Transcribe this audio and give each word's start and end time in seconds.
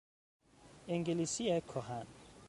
انگلیسی 0.87 1.61
کهن 1.61 2.07